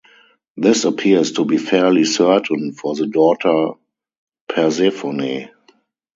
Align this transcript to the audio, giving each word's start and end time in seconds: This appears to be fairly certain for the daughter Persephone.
This 0.57 0.83
appears 0.85 1.33
to 1.33 1.45
be 1.45 1.59
fairly 1.59 2.05
certain 2.05 2.71
for 2.73 2.95
the 2.95 3.05
daughter 3.05 3.77
Persephone. 4.49 5.51